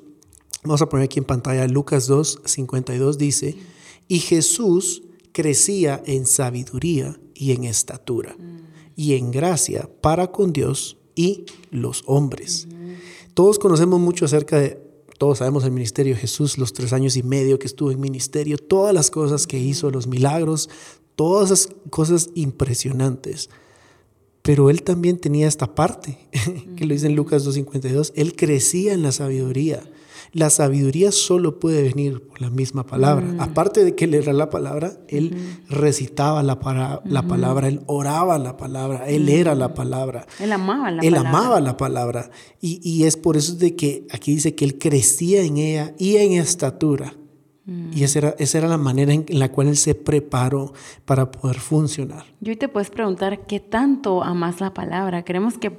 vamos 0.63 0.81
a 0.81 0.89
poner 0.89 1.05
aquí 1.05 1.19
en 1.19 1.25
pantalla 1.25 1.67
Lucas 1.67 2.07
2, 2.07 2.41
52 2.45 3.17
dice, 3.17 3.57
y 4.07 4.19
Jesús 4.19 5.03
crecía 5.31 6.01
en 6.05 6.25
sabiduría 6.25 7.19
y 7.33 7.51
en 7.51 7.63
estatura 7.63 8.35
y 8.95 9.13
en 9.13 9.31
gracia 9.31 9.89
para 10.01 10.31
con 10.31 10.51
Dios 10.51 10.97
y 11.15 11.45
los 11.71 12.03
hombres. 12.05 12.67
Todos 13.33 13.59
conocemos 13.59 13.99
mucho 13.99 14.25
acerca 14.25 14.59
de, 14.59 14.81
todos 15.17 15.37
sabemos 15.37 15.63
el 15.63 15.71
ministerio 15.71 16.15
de 16.15 16.19
Jesús, 16.19 16.57
los 16.57 16.73
tres 16.73 16.91
años 16.91 17.15
y 17.15 17.23
medio 17.23 17.59
que 17.59 17.67
estuvo 17.67 17.91
en 17.91 17.99
ministerio, 17.99 18.57
todas 18.57 18.93
las 18.93 19.09
cosas 19.09 19.47
que 19.47 19.59
hizo, 19.59 19.91
los 19.91 20.07
milagros, 20.07 20.69
todas 21.15 21.51
esas 21.51 21.75
cosas 21.89 22.29
impresionantes. 22.35 23.49
Pero 24.41 24.69
él 24.69 24.83
también 24.83 25.17
tenía 25.17 25.47
esta 25.47 25.75
parte, 25.75 26.17
que 26.75 26.85
lo 26.85 26.93
dice 26.93 27.07
en 27.07 27.15
Lucas 27.15 27.47
2.52, 27.47 28.11
él 28.15 28.35
crecía 28.35 28.93
en 28.93 29.03
la 29.03 29.11
sabiduría 29.11 29.83
la 30.31 30.49
sabiduría 30.49 31.11
solo 31.11 31.59
puede 31.59 31.81
venir 31.83 32.21
por 32.21 32.41
la 32.41 32.49
misma 32.49 32.85
palabra. 32.85 33.25
Mm. 33.25 33.41
Aparte 33.41 33.83
de 33.83 33.95
que 33.95 34.05
él 34.05 34.13
era 34.13 34.33
la 34.33 34.49
palabra, 34.49 34.93
él 35.07 35.35
recitaba 35.69 36.43
la, 36.43 37.01
la 37.05 37.27
palabra, 37.27 37.67
él 37.67 37.81
oraba 37.87 38.37
la 38.37 38.57
palabra, 38.57 39.07
él 39.07 39.29
era 39.29 39.55
la 39.55 39.73
palabra. 39.73 40.27
Él 40.39 40.51
amaba 40.51 40.91
la 40.91 41.01
él 41.01 41.13
palabra. 41.13 41.19
Él 41.19 41.27
amaba 41.27 41.61
la 41.61 41.77
palabra. 41.77 42.31
Y, 42.61 42.79
y, 42.83 43.05
es 43.05 43.17
por 43.17 43.37
eso 43.37 43.55
de 43.55 43.75
que 43.75 44.05
aquí 44.11 44.33
dice 44.33 44.55
que 44.55 44.65
él 44.65 44.77
crecía 44.77 45.41
en 45.41 45.57
ella 45.57 45.93
y 45.97 46.17
en 46.17 46.33
estatura. 46.33 47.13
Mm. 47.65 47.91
Y 47.93 48.03
esa 48.03 48.19
era, 48.19 48.35
esa 48.39 48.57
era 48.57 48.67
la 48.67 48.77
manera 48.77 49.13
en 49.13 49.25
la 49.29 49.51
cual 49.51 49.67
él 49.67 49.77
se 49.77 49.95
preparó 49.95 50.73
para 51.05 51.31
poder 51.31 51.59
funcionar. 51.59 52.25
Y 52.41 52.49
hoy 52.49 52.55
te 52.55 52.67
puedes 52.67 52.89
preguntar, 52.89 53.45
¿qué 53.45 53.59
tanto 53.59 54.23
amas 54.23 54.59
la 54.59 54.73
palabra? 54.73 55.23
Queremos 55.23 55.57
que 55.57 55.71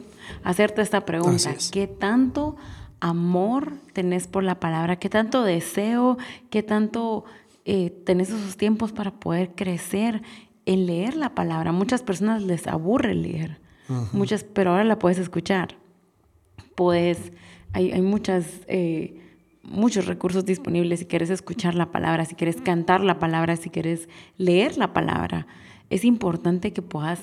hacerte 0.44 0.82
esta 0.82 1.04
pregunta. 1.04 1.54
¿Qué 1.72 1.86
tanto 1.86 2.56
amor 3.00 3.72
tenés 3.92 4.26
por 4.26 4.44
la 4.44 4.60
palabra, 4.60 4.96
qué 4.96 5.08
tanto 5.08 5.42
deseo, 5.42 6.18
qué 6.50 6.62
tanto 6.62 7.24
eh, 7.64 7.90
tenés 8.04 8.30
esos 8.30 8.56
tiempos 8.56 8.92
para 8.92 9.12
poder 9.12 9.54
crecer 9.54 10.22
en 10.66 10.86
leer 10.86 11.16
la 11.16 11.34
palabra. 11.34 11.72
Muchas 11.72 12.02
personas 12.02 12.42
les 12.42 12.66
aburre 12.66 13.14
leer, 13.14 13.60
muchas, 14.12 14.44
pero 14.44 14.70
ahora 14.70 14.84
la 14.84 14.98
puedes 14.98 15.18
escuchar. 15.18 15.76
Puedes, 16.74 17.32
hay, 17.72 17.90
hay 17.92 18.02
muchas, 18.02 18.46
eh, 18.68 19.20
muchos 19.62 20.06
recursos 20.06 20.44
disponibles 20.44 21.00
si 21.00 21.06
quieres 21.06 21.30
escuchar 21.30 21.74
la 21.74 21.90
palabra, 21.90 22.24
si 22.24 22.34
quieres 22.34 22.60
cantar 22.60 23.00
la 23.02 23.18
palabra, 23.18 23.56
si 23.56 23.70
quieres 23.70 24.08
leer 24.36 24.76
la 24.78 24.92
palabra. 24.92 25.46
Es 25.90 26.04
importante 26.04 26.72
que 26.72 26.82
puedas 26.82 27.20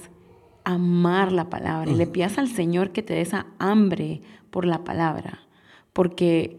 amar 0.66 1.32
la 1.32 1.50
palabra 1.50 1.90
y 1.90 1.96
le 1.96 2.08
pidas 2.08 2.38
al 2.38 2.50
Señor 2.50 2.92
que 2.92 3.02
te 3.02 3.14
dé 3.14 3.22
esa 3.22 3.46
hambre 3.58 4.22
por 4.52 4.66
la 4.66 4.84
palabra 4.84 5.47
porque 5.98 6.56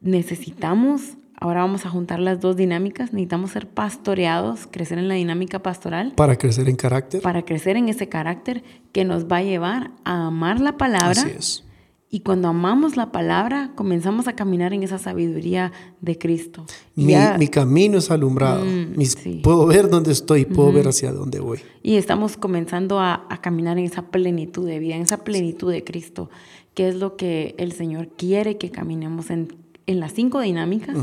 necesitamos, 0.00 1.16
ahora 1.40 1.62
vamos 1.62 1.84
a 1.86 1.90
juntar 1.90 2.20
las 2.20 2.40
dos 2.40 2.56
dinámicas, 2.56 3.12
necesitamos 3.12 3.50
ser 3.50 3.66
pastoreados, 3.66 4.68
crecer 4.70 4.98
en 4.98 5.08
la 5.08 5.14
dinámica 5.14 5.58
pastoral. 5.58 6.12
Para 6.14 6.36
crecer 6.36 6.68
en 6.68 6.76
carácter. 6.76 7.20
Para 7.20 7.44
crecer 7.44 7.76
en 7.76 7.88
ese 7.88 8.08
carácter 8.08 8.62
que 8.92 9.04
nos 9.04 9.26
va 9.26 9.38
a 9.38 9.42
llevar 9.42 9.90
a 10.04 10.28
amar 10.28 10.60
la 10.60 10.76
palabra. 10.76 11.20
Así 11.20 11.30
es. 11.36 11.64
Y 12.08 12.20
cuando 12.20 12.48
amamos 12.48 12.96
la 12.96 13.10
palabra, 13.10 13.72
comenzamos 13.74 14.28
a 14.28 14.34
caminar 14.34 14.72
en 14.72 14.84
esa 14.84 14.98
sabiduría 14.98 15.72
de 16.00 16.16
Cristo. 16.16 16.64
Mi, 16.94 17.14
mi 17.38 17.48
camino 17.48 17.98
es 17.98 18.10
alumbrado. 18.10 18.64
Mm, 18.64 19.42
puedo 19.42 19.66
ver 19.66 19.90
dónde 19.90 20.12
estoy, 20.12 20.44
puedo 20.44 20.72
ver 20.72 20.86
hacia 20.86 21.12
dónde 21.12 21.40
voy. 21.40 21.58
Y 21.82 21.96
estamos 21.96 22.36
comenzando 22.36 23.00
a, 23.00 23.26
a, 23.28 23.40
caminar 23.40 23.78
en 23.78 23.84
esa 23.84 24.02
plenitud 24.02 24.66
de 24.66 24.78
vida, 24.78 24.94
en 24.94 25.02
esa 25.02 25.24
plenitud 25.24 25.70
de 25.72 25.82
Cristo 25.82 26.30
qué 26.76 26.88
es 26.88 26.94
lo 26.94 27.16
que 27.16 27.54
el 27.58 27.72
Señor 27.72 28.08
quiere 28.08 28.58
que 28.58 28.70
caminemos 28.70 29.30
en, 29.30 29.48
en 29.86 29.98
las 29.98 30.12
cinco 30.12 30.40
dinámicas 30.40 30.94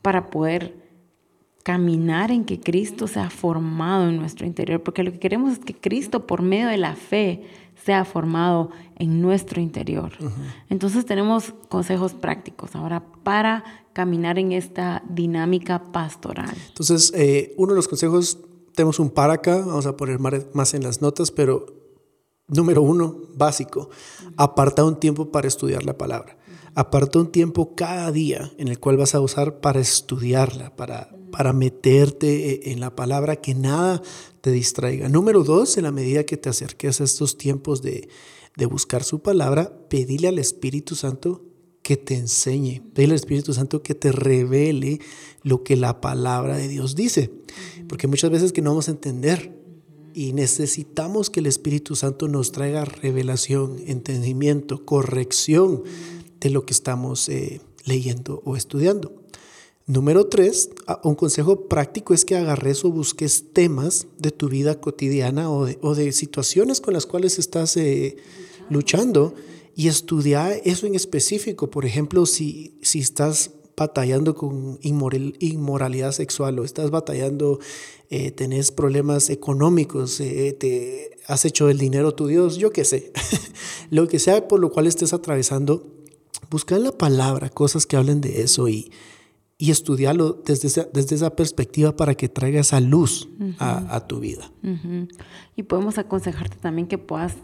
para 0.00 0.30
poder 0.30 0.76
caminar 1.64 2.30
en 2.30 2.44
que 2.44 2.60
Cristo 2.60 3.08
sea 3.08 3.28
formado 3.28 4.08
en 4.08 4.16
nuestro 4.16 4.46
interior, 4.46 4.80
porque 4.80 5.02
lo 5.02 5.10
que 5.10 5.18
queremos 5.18 5.54
es 5.54 5.58
que 5.58 5.74
Cristo 5.74 6.24
por 6.24 6.40
medio 6.40 6.68
de 6.68 6.78
la 6.78 6.94
fe 6.94 7.42
sea 7.88 8.04
formado 8.04 8.68
en 8.96 9.22
nuestro 9.22 9.62
interior. 9.62 10.12
Entonces 10.68 11.06
tenemos 11.06 11.54
consejos 11.70 12.12
prácticos 12.12 12.76
ahora 12.76 13.02
para 13.22 13.64
caminar 13.94 14.38
en 14.38 14.52
esta 14.52 15.02
dinámica 15.08 15.90
pastoral. 15.90 16.54
Entonces, 16.68 17.10
eh, 17.14 17.54
uno 17.56 17.72
de 17.72 17.76
los 17.76 17.88
consejos, 17.88 18.40
tenemos 18.74 19.00
un 19.00 19.08
para 19.08 19.32
acá, 19.32 19.56
vamos 19.56 19.86
a 19.86 19.96
poner 19.96 20.20
más 20.52 20.74
en 20.74 20.82
las 20.82 21.00
notas, 21.00 21.30
pero 21.30 21.64
Número 22.50 22.80
uno, 22.80 23.14
básico, 23.34 23.90
aparta 24.38 24.82
un 24.82 24.98
tiempo 24.98 25.30
para 25.30 25.46
estudiar 25.46 25.84
la 25.84 25.98
palabra. 25.98 26.38
Aparta 26.74 27.18
un 27.18 27.30
tiempo 27.30 27.74
cada 27.74 28.10
día 28.10 28.50
en 28.56 28.68
el 28.68 28.80
cual 28.80 28.96
vas 28.96 29.14
a 29.14 29.20
usar 29.20 29.60
para 29.60 29.80
estudiarla, 29.80 30.74
para, 30.74 31.10
para 31.38 31.52
meterte 31.52 32.66
e, 32.66 32.72
en 32.72 32.80
la 32.80 32.96
palabra, 32.96 33.36
que 33.36 33.54
nada 33.54 34.02
te 34.40 34.50
distraiga. 34.50 35.08
Número 35.08 35.44
dos, 35.44 35.76
en 35.76 35.84
la 35.84 35.92
medida 35.92 36.24
que 36.24 36.36
te 36.36 36.48
acerques 36.48 37.00
a 37.00 37.04
estos 37.04 37.38
tiempos 37.38 37.80
de, 37.80 38.08
de 38.56 38.66
buscar 38.66 39.04
su 39.04 39.20
palabra, 39.20 39.86
pedile 39.88 40.26
al 40.26 40.40
Espíritu 40.40 40.96
Santo 40.96 41.44
que 41.82 41.96
te 41.96 42.16
enseñe, 42.16 42.82
pedile 42.92 43.12
al 43.12 43.20
Espíritu 43.20 43.54
Santo 43.54 43.84
que 43.84 43.94
te 43.94 44.10
revele 44.10 44.98
lo 45.44 45.62
que 45.62 45.76
la 45.76 46.00
palabra 46.00 46.56
de 46.56 46.66
Dios 46.66 46.96
dice. 46.96 47.30
Porque 47.88 48.08
muchas 48.08 48.32
veces 48.32 48.52
que 48.52 48.60
no 48.60 48.70
vamos 48.70 48.88
a 48.88 48.90
entender 48.90 49.56
y 50.14 50.32
necesitamos 50.32 51.30
que 51.30 51.38
el 51.38 51.46
Espíritu 51.46 51.94
Santo 51.94 52.26
nos 52.26 52.50
traiga 52.50 52.84
revelación, 52.84 53.76
entendimiento, 53.86 54.84
corrección 54.84 55.84
de 56.40 56.50
lo 56.50 56.66
que 56.66 56.72
estamos 56.72 57.28
eh, 57.28 57.60
leyendo 57.84 58.42
o 58.44 58.56
estudiando. 58.56 59.27
Número 59.88 60.26
tres, 60.26 60.68
un 61.02 61.14
consejo 61.14 61.66
práctico 61.66 62.12
es 62.12 62.26
que 62.26 62.36
agarres 62.36 62.84
o 62.84 62.90
busques 62.90 63.54
temas 63.54 64.06
de 64.18 64.30
tu 64.30 64.50
vida 64.50 64.78
cotidiana 64.82 65.50
o 65.50 65.64
de, 65.64 66.12
situaciones 66.12 66.82
con 66.82 66.92
las 66.92 67.06
cuales 67.06 67.38
estás 67.38 67.74
eh, 67.78 68.18
luchando 68.68 69.34
y 69.74 69.88
estudiar 69.88 70.60
eso 70.66 70.86
en 70.86 70.94
específico. 70.94 71.70
Por 71.70 71.86
ejemplo, 71.86 72.26
si, 72.26 72.76
si 72.82 72.98
estás 72.98 73.52
batallando 73.78 74.34
con 74.34 74.78
inmoralidad 74.82 76.12
sexual 76.12 76.58
o 76.58 76.64
estás 76.66 76.90
batallando, 76.90 77.58
eh, 78.10 78.30
tenés 78.30 78.70
problemas 78.72 79.30
económicos, 79.30 80.20
eh, 80.20 80.54
te 80.60 81.16
has 81.26 81.46
hecho 81.46 81.70
el 81.70 81.78
dinero 81.78 82.14
tu 82.14 82.26
Dios, 82.26 82.58
yo 82.58 82.72
qué 82.72 82.84
sé, 82.84 83.10
lo 83.90 84.06
que 84.06 84.18
sea 84.18 84.48
por 84.48 84.60
lo 84.60 84.70
cual 84.70 84.86
estés 84.86 85.14
atravesando, 85.14 85.86
busca 86.50 86.76
en 86.76 86.82
la 86.82 86.92
palabra 86.92 87.48
cosas 87.48 87.86
que 87.86 87.96
hablen 87.96 88.20
de 88.20 88.42
eso 88.42 88.68
y, 88.68 88.90
y 89.58 89.72
estudiarlo 89.72 90.40
desde 90.44 90.68
esa, 90.68 90.84
desde 90.92 91.16
esa 91.16 91.34
perspectiva 91.34 91.96
para 91.96 92.14
que 92.14 92.28
traiga 92.28 92.60
esa 92.60 92.80
luz 92.80 93.28
a, 93.58 94.06
tu 94.06 94.20
vida. 94.20 94.50
Y 95.56 95.64
podemos 95.64 95.98
aconsejarte 95.98 96.56
también 96.56 96.86
que 96.86 96.96
puedas 96.96 97.34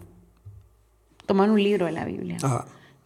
tomar 1.26 1.50
un 1.50 1.60
libro 1.60 1.86
de 1.86 1.92
la 1.92 2.04
Biblia 2.04 2.36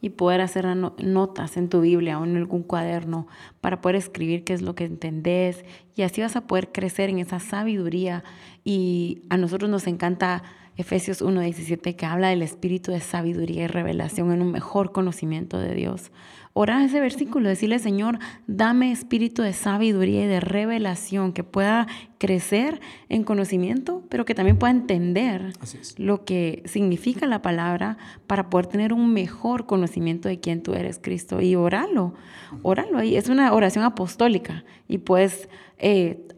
y 0.02 0.10
poder 0.10 0.42
hacer 0.42 0.66
notas 0.76 1.56
en 1.56 1.70
tu 1.70 1.80
Biblia 1.80 2.20
o 2.20 2.24
en 2.24 2.36
algún 2.36 2.62
cuaderno 2.62 3.26
para 3.62 3.80
poder 3.80 3.96
escribir 3.96 4.44
qué 4.44 4.52
es 4.52 4.60
lo 4.60 4.74
que 4.74 4.84
entendés. 4.84 5.64
Y 5.96 6.02
así 6.02 6.20
vas 6.20 6.36
a 6.36 6.46
poder 6.46 6.70
crecer 6.70 7.08
en 7.08 7.18
esa 7.18 7.40
sabiduría. 7.40 8.22
Y 8.62 9.22
a 9.30 9.38
nosotros 9.38 9.70
nos 9.70 9.86
encanta 9.86 10.42
Efesios 10.76 11.22
1:17 11.22 11.96
que 11.96 12.06
habla 12.06 12.28
del 12.28 12.42
espíritu 12.42 12.92
de 12.92 13.00
sabiduría 13.00 13.64
y 13.64 13.66
revelación 13.66 14.30
en 14.32 14.42
un 14.42 14.52
mejor 14.52 14.92
conocimiento 14.92 15.58
de 15.58 15.74
Dios. 15.74 16.12
Orar 16.52 16.82
ese 16.82 17.00
versículo, 17.00 17.48
decirle, 17.48 17.78
Señor, 17.78 18.18
dame 18.46 18.90
espíritu 18.90 19.42
de 19.42 19.52
sabiduría 19.52 20.24
y 20.24 20.26
de 20.26 20.40
revelación 20.40 21.32
que 21.32 21.44
pueda 21.44 21.86
crecer 22.18 22.80
en 23.08 23.22
conocimiento, 23.22 24.02
pero 24.08 24.24
que 24.24 24.34
también 24.34 24.58
pueda 24.58 24.72
entender 24.72 25.52
lo 25.98 26.24
que 26.24 26.62
significa 26.64 27.26
la 27.26 27.42
palabra 27.42 27.96
para 28.26 28.50
poder 28.50 28.66
tener 28.66 28.92
un 28.92 29.12
mejor 29.12 29.66
conocimiento 29.66 30.28
de 30.28 30.40
quién 30.40 30.62
tú 30.62 30.74
eres, 30.74 30.98
Cristo. 31.00 31.40
Y 31.40 31.54
orarlo, 31.54 32.14
orarlo 32.62 32.98
ahí. 32.98 33.16
Es 33.16 33.28
una 33.28 33.52
oración 33.52 33.84
apostólica 33.84 34.64
y 34.88 34.98
pues 34.98 35.48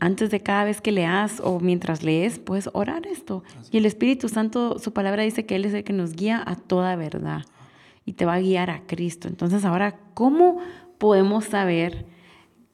antes 0.01 0.31
de 0.31 0.41
cada 0.41 0.65
vez 0.65 0.83
que 0.83 0.93
leas 0.93 1.41
o 1.43 1.61
mientras 1.61 2.03
lees, 2.03 2.39
puedes 2.39 2.69
orar 2.75 3.07
esto. 3.07 3.43
Y 3.71 3.79
el 3.79 3.87
Espíritu 3.87 4.29
Santo, 4.29 4.79
su 4.79 4.93
palabra 4.93 5.23
dice 5.23 5.47
que 5.47 5.57
Él 5.57 5.65
es 5.65 5.73
el 5.73 5.83
que 5.83 5.95
nos 5.95 6.15
guía 6.15 6.43
a 6.45 6.57
toda 6.57 6.95
verdad 6.97 7.45
y 8.11 8.13
te 8.13 8.25
va 8.25 8.35
a 8.35 8.41
guiar 8.41 8.71
a 8.71 8.87
Cristo. 8.89 9.29
Entonces 9.29 9.65
ahora, 9.65 10.01
¿cómo 10.15 10.59
podemos 10.99 11.45
saber 11.45 12.07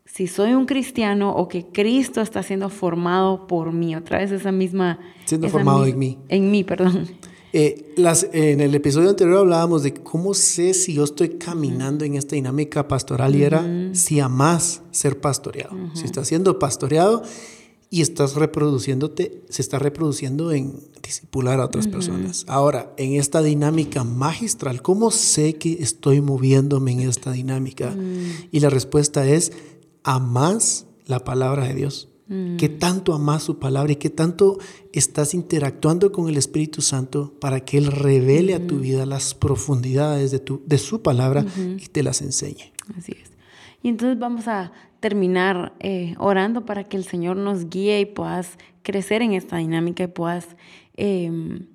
si 0.07 0.28
soy 0.28 0.55
un 0.55 0.64
cristiano 0.64 1.31
o 1.31 1.47
que 1.47 1.66
Cristo 1.66 2.23
está 2.23 2.43
siendo 2.43 2.71
formado 2.71 3.47
por 3.47 3.71
mí? 3.71 3.95
Otra 3.95 4.19
vez 4.19 4.33
esa 4.33 4.50
misma... 4.50 4.99
Siendo 5.26 5.50
formado 5.50 5.85
en 5.85 5.99
mí. 5.99 6.19
En 6.31 6.50
mí, 6.50 6.64
perdón. 6.64 7.07
Eh, 7.52 7.93
las, 7.99 8.26
en 8.33 8.62
el 8.62 8.75
episodio 8.75 9.11
anterior 9.11 9.40
hablábamos 9.40 9.83
de 9.83 9.93
cómo 9.93 10.33
sé 10.33 10.73
si 10.73 10.95
yo 10.95 11.05
estoy 11.05 11.37
caminando 11.37 12.07
en 12.07 12.14
esta 12.14 12.35
dinámica 12.35 12.88
pastoral 12.88 13.37
y 13.37 13.43
era 13.43 13.62
si 13.93 14.21
amas 14.21 14.83
ser 14.90 15.21
pastoreado. 15.21 15.76
Si 15.93 16.07
estás 16.07 16.28
siendo 16.28 16.59
pastoreado 16.59 17.23
y 17.90 18.02
estás 18.02 18.35
reproduciéndote, 18.35 19.43
se 19.49 19.62
está 19.62 19.78
reproduciendo 19.78 20.52
en 20.52 20.75
discipular 21.02 21.61
a 21.61 21.66
otras 21.66 21.87
personas. 21.87 22.45
Ahora, 22.49 22.93
en 22.97 23.14
esta 23.14 23.43
dinámica 23.43 24.02
magistral, 24.02 24.83
¿cómo 24.83 25.11
sé 25.11 25.55
que 25.55 25.75
estoy 25.75 26.21
moviéndome 26.21 26.93
en 26.93 27.00
esta 27.00 27.31
dinámica? 27.31 27.90
Mm. 27.90 28.49
Y 28.50 28.61
la 28.61 28.71
respuesta 28.71 29.26
es, 29.26 29.52
amas 30.02 30.87
la 31.07 31.21
palabra 31.21 31.69
de 31.69 31.75
Dios. 31.75 32.09
Mm. 32.26 32.57
¿Qué 32.57 32.69
tanto 32.69 33.14
amas 33.14 33.45
su 33.45 33.61
palabra 33.61 33.93
y 33.93 33.97
qué 33.97 34.11
tanto 34.11 34.59
estás 34.93 35.33
interactuando 35.33 36.11
con 36.11 36.28
el 36.28 36.37
Espíritu 36.37 36.83
Santo 36.83 37.35
para 37.40 37.61
que 37.61 37.78
Él 37.78 37.87
revele 37.87 38.55
a 38.55 38.66
tu 38.66 38.81
vida 38.81 39.07
las 39.07 39.35
profundidades 39.35 40.33
de, 40.33 40.40
tu, 40.40 40.61
de 40.66 40.78
su 40.78 41.02
palabra 41.02 41.47
y 41.57 41.87
te 41.87 42.02
las 42.02 42.21
enseñe? 42.21 42.73
Así 42.99 43.12
es. 43.12 43.31
Y 43.83 43.88
entonces 43.88 44.19
vamos 44.19 44.49
a 44.49 44.73
terminar 45.00 45.75
eh, 45.81 46.15
orando 46.19 46.65
para 46.65 46.85
que 46.85 46.97
el 46.97 47.05
Señor 47.05 47.37
nos 47.37 47.69
guíe 47.69 48.00
y 48.00 48.07
puedas 48.07 48.59
crecer 48.83 49.23
en 49.23 49.33
esta 49.33 49.57
dinámica 49.57 50.05
y 50.05 50.09
puedas, 50.09 50.57
em, 50.97 51.67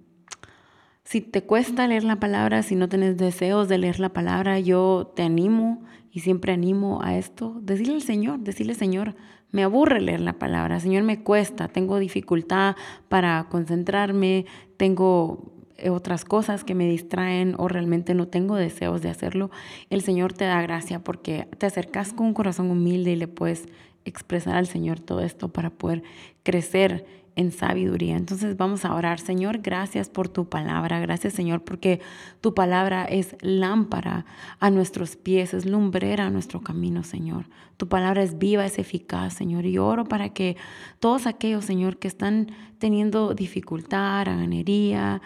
si 1.04 1.22
te 1.22 1.44
cuesta 1.44 1.88
leer 1.88 2.04
la 2.04 2.20
palabra, 2.20 2.64
si 2.64 2.76
no 2.76 2.90
tienes 2.90 3.18
deseos 3.18 3.68
de 3.68 3.78
leer 3.78 4.00
la 4.00 4.10
palabra, 4.10 4.60
yo 4.60 5.12
te 5.16 5.24
animo 5.24 5.84
y 6.12 6.22
siempre 6.22 6.54
animo 6.54 7.02
a 7.04 7.18
esto, 7.18 7.58
decirle 7.62 7.96
al 7.96 8.02
Señor, 8.02 8.40
decirle 8.40 8.76
Señor, 8.76 9.16
me 9.52 9.64
aburre 9.64 10.02
leer 10.02 10.22
la 10.22 10.40
palabra, 10.40 10.80
Señor, 10.80 11.04
me 11.04 11.24
cuesta, 11.24 11.68
tengo 11.68 12.00
dificultad 12.00 12.76
para 13.10 13.48
concentrarme, 13.50 14.46
tengo 14.78 15.61
otras 15.90 16.26
cosas 16.26 16.64
que 16.64 16.76
me 16.76 16.90
distraen 16.90 17.56
o 17.58 17.68
realmente 17.68 18.14
no 18.14 18.28
tengo 18.28 18.56
deseos 18.56 19.02
de 19.02 19.10
hacerlo, 19.10 19.52
el 19.90 20.02
Señor 20.02 20.34
te 20.34 20.46
da 20.46 20.62
gracia 20.62 21.00
porque 21.00 21.48
te 21.58 21.66
acercas 21.66 22.14
con 22.14 22.28
un 22.28 22.34
corazón 22.34 22.70
humilde 22.72 23.12
y 23.12 23.16
le 23.16 23.28
puedes 23.28 23.68
expresar 24.06 24.56
al 24.56 24.68
Señor 24.68 25.00
todo 25.00 25.22
esto 25.22 25.50
para 25.50 25.70
poder 25.70 26.04
crecer 26.44 27.06
en 27.36 27.52
sabiduría. 27.52 28.18
Entonces 28.18 28.58
vamos 28.58 28.86
a 28.86 28.94
orar. 28.94 29.20
Señor, 29.20 29.60
gracias 29.60 30.10
por 30.10 30.28
tu 30.28 30.50
palabra. 30.50 31.00
Gracias, 31.00 31.34
Señor, 31.34 31.64
porque 31.64 32.02
tu 32.42 32.54
palabra 32.54 33.06
es 33.06 33.36
lámpara 33.42 34.26
a 34.60 34.70
nuestros 34.70 35.16
pies, 35.16 35.54
es 35.54 35.66
lumbrera 35.66 36.28
a 36.28 36.30
nuestro 36.30 36.62
camino, 36.62 37.04
Señor. 37.04 37.46
Tu 37.78 37.88
palabra 37.88 38.22
es 38.22 38.38
viva, 38.38 38.66
es 38.66 38.80
eficaz, 38.80 39.34
Señor. 39.34 39.66
Y 39.66 39.78
oro 39.78 40.06
para 40.06 40.30
que 40.30 40.58
todos 41.00 41.26
aquellos, 41.26 41.66
Señor, 41.66 41.98
que 41.98 42.08
están 42.08 42.52
teniendo 42.80 43.34
dificultad, 43.34 44.26
ganería, 44.26 45.22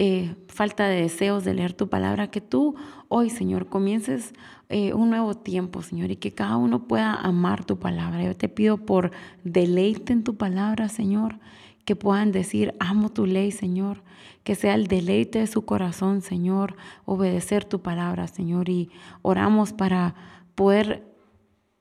eh, 0.00 0.36
falta 0.46 0.86
de 0.86 1.02
deseos 1.02 1.44
de 1.44 1.54
leer 1.54 1.72
tu 1.72 1.88
palabra, 1.88 2.30
que 2.30 2.40
tú 2.40 2.76
hoy, 3.08 3.30
Señor, 3.30 3.66
comiences 3.68 4.32
eh, 4.68 4.94
un 4.94 5.10
nuevo 5.10 5.34
tiempo, 5.34 5.82
Señor, 5.82 6.12
y 6.12 6.16
que 6.16 6.32
cada 6.32 6.56
uno 6.56 6.86
pueda 6.86 7.14
amar 7.14 7.64
tu 7.64 7.80
palabra. 7.80 8.22
Yo 8.22 8.36
te 8.36 8.48
pido 8.48 8.78
por 8.78 9.10
deleite 9.42 10.12
en 10.12 10.22
tu 10.22 10.36
palabra, 10.36 10.88
Señor, 10.88 11.40
que 11.84 11.96
puedan 11.96 12.30
decir, 12.30 12.76
amo 12.78 13.08
tu 13.08 13.26
ley, 13.26 13.50
Señor, 13.50 14.04
que 14.44 14.54
sea 14.54 14.76
el 14.76 14.86
deleite 14.86 15.40
de 15.40 15.48
su 15.48 15.64
corazón, 15.64 16.22
Señor, 16.22 16.76
obedecer 17.04 17.64
tu 17.64 17.82
palabra, 17.82 18.28
Señor, 18.28 18.68
y 18.68 18.90
oramos 19.22 19.72
para 19.72 20.14
poder 20.54 21.08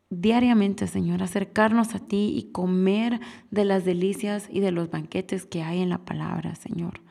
diariamente, 0.10 0.88
Señor, 0.88 1.22
acercarnos 1.22 1.94
a 1.94 2.00
ti 2.00 2.34
y 2.36 2.52
comer 2.52 3.20
de 3.52 3.64
las 3.64 3.86
delicias 3.86 4.48
y 4.52 4.60
de 4.60 4.72
los 4.72 4.90
banquetes 4.90 5.46
que 5.46 5.62
hay 5.62 5.82
en 5.82 5.90
la 5.90 6.00
palabra, 6.00 6.56
Señor. 6.56 7.02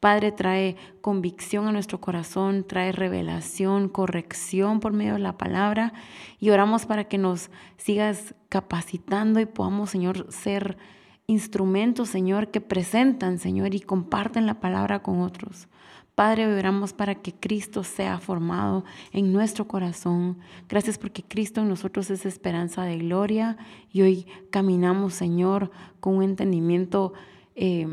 Padre, 0.00 0.32
trae 0.32 0.76
convicción 1.02 1.68
a 1.68 1.72
nuestro 1.72 2.00
corazón, 2.00 2.64
trae 2.66 2.90
revelación, 2.90 3.90
corrección 3.90 4.80
por 4.80 4.94
medio 4.94 5.12
de 5.12 5.18
la 5.18 5.36
palabra 5.36 5.92
y 6.38 6.48
oramos 6.48 6.86
para 6.86 7.04
que 7.04 7.18
nos 7.18 7.50
sigas 7.76 8.34
capacitando 8.48 9.40
y 9.40 9.46
podamos, 9.46 9.90
Señor, 9.90 10.26
ser 10.32 10.78
instrumentos, 11.26 12.08
Señor, 12.08 12.48
que 12.50 12.62
presentan, 12.62 13.38
Señor, 13.38 13.74
y 13.74 13.80
comparten 13.80 14.46
la 14.46 14.58
palabra 14.58 15.02
con 15.02 15.20
otros. 15.20 15.68
Padre, 16.14 16.46
oramos 16.46 16.94
para 16.94 17.16
que 17.16 17.34
Cristo 17.34 17.84
sea 17.84 18.18
formado 18.18 18.84
en 19.12 19.34
nuestro 19.34 19.68
corazón. 19.68 20.38
Gracias 20.66 20.96
porque 20.96 21.22
Cristo 21.22 21.60
en 21.60 21.68
nosotros 21.68 22.10
es 22.10 22.24
esperanza 22.24 22.84
de 22.84 22.96
gloria 22.98 23.58
y 23.92 24.00
hoy 24.00 24.26
caminamos, 24.50 25.12
Señor, 25.12 25.70
con 26.00 26.16
un 26.16 26.22
entendimiento. 26.22 27.12
Eh, 27.54 27.86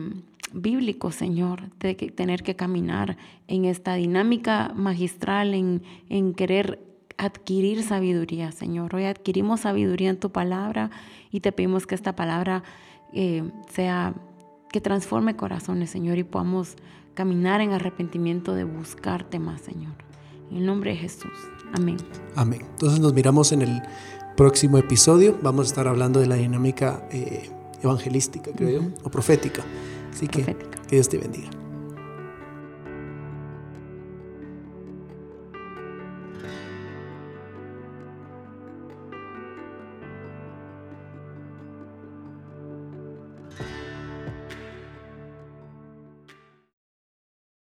bíblico, 0.54 1.12
Señor, 1.12 1.70
de 1.80 1.96
que 1.96 2.12
tener 2.12 2.44
que 2.44 2.56
caminar 2.56 3.18
en 3.48 3.66
esta 3.66 3.96
dinámica 3.96 4.74
magistral, 4.76 5.54
en, 5.54 5.84
en 6.10 6.34
querer 6.34 6.80
adquirir 7.18 7.84
sabiduría, 7.84 8.52
Señor. 8.52 8.96
Hoy 8.96 9.06
adquirimos 9.06 9.62
sabiduría 9.62 10.10
en 10.10 10.20
tu 10.20 10.32
palabra 10.32 10.92
y 11.32 11.40
te 11.40 11.52
pedimos 11.52 11.88
que 11.88 11.96
esta 11.96 12.16
palabra 12.16 12.64
eh, 13.14 13.44
sea, 13.70 14.14
que 14.72 14.82
transforme 14.82 15.36
corazones, 15.36 15.90
Señor, 15.90 16.18
y 16.18 16.24
podamos 16.24 16.76
caminar 17.14 17.62
en 17.62 17.72
arrepentimiento 17.72 18.54
de 18.54 18.64
buscarte 18.64 19.40
más, 19.40 19.62
Señor. 19.62 19.94
En 20.52 20.58
el 20.58 20.66
nombre 20.66 20.92
de 20.92 20.98
Jesús. 20.98 21.32
Amén. 21.74 21.98
Amén. 22.36 22.62
Entonces 22.72 23.00
nos 23.00 23.14
miramos 23.14 23.52
en 23.52 23.64
el 23.64 23.82
próximo 24.36 24.78
episodio. 24.78 25.38
Vamos 25.42 25.68
a 25.68 25.70
estar 25.70 25.88
hablando 25.88 26.20
de 26.20 26.28
la 26.28 26.36
dinámica 26.36 27.08
eh, 27.12 27.50
evangelística, 27.82 28.52
creo 28.56 28.82
yo, 28.82 28.88
o 29.04 29.10
profética. 29.10 29.64
Así 30.18 30.28
que 30.28 30.42
que 30.42 30.56
Dios 30.90 31.10
te 31.10 31.20
bendiga. 31.20 31.67